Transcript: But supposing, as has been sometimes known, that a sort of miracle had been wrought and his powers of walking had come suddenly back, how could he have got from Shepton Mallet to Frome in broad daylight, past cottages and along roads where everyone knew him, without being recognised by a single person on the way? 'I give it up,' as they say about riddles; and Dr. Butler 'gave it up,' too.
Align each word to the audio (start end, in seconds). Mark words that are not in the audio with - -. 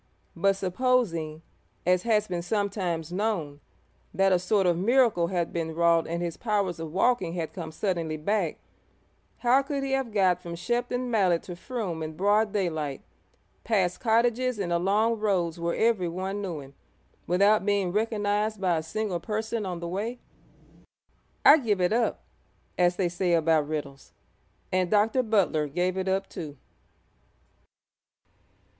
But 0.35 0.55
supposing, 0.55 1.43
as 1.85 2.01
has 2.01 2.27
been 2.27 2.41
sometimes 2.41 3.11
known, 3.11 3.59
that 4.15 4.31
a 4.31 4.39
sort 4.39 4.65
of 4.65 4.75
miracle 4.75 5.27
had 5.27 5.53
been 5.53 5.75
wrought 5.75 6.07
and 6.07 6.23
his 6.23 6.37
powers 6.37 6.79
of 6.79 6.91
walking 6.91 7.33
had 7.33 7.53
come 7.53 7.71
suddenly 7.71 8.17
back, 8.17 8.57
how 9.37 9.61
could 9.61 9.83
he 9.83 9.91
have 9.91 10.11
got 10.11 10.41
from 10.41 10.55
Shepton 10.55 11.11
Mallet 11.11 11.43
to 11.43 11.55
Frome 11.55 12.01
in 12.01 12.15
broad 12.17 12.51
daylight, 12.51 13.03
past 13.63 13.99
cottages 13.99 14.57
and 14.57 14.73
along 14.73 15.19
roads 15.19 15.59
where 15.59 15.75
everyone 15.75 16.41
knew 16.41 16.61
him, 16.61 16.73
without 17.27 17.63
being 17.63 17.91
recognised 17.91 18.59
by 18.59 18.77
a 18.77 18.81
single 18.81 19.19
person 19.19 19.67
on 19.67 19.81
the 19.81 19.87
way? 19.87 20.17
'I 21.45 21.59
give 21.59 21.79
it 21.79 21.93
up,' 21.93 22.23
as 22.75 22.95
they 22.95 23.07
say 23.07 23.33
about 23.33 23.67
riddles; 23.67 24.13
and 24.71 24.89
Dr. 24.89 25.21
Butler 25.21 25.67
'gave 25.67 25.95
it 25.95 26.07
up,' 26.07 26.27
too. 26.27 26.57